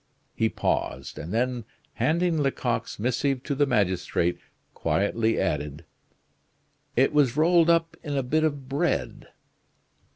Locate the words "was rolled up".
7.13-7.95